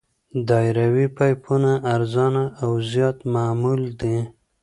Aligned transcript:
دایروي 0.47 1.05
پایپونه 1.17 1.71
ارزانه 1.93 2.43
او 2.63 2.71
زیات 2.91 3.17
معمول 3.33 3.81
دي 3.99 4.17